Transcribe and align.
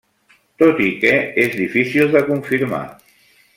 Tot 0.63 0.81
i 0.85 0.87
que 1.03 1.11
és 1.45 1.53
difícil 1.59 2.11
de 2.17 2.25
confirmar. 2.33 2.83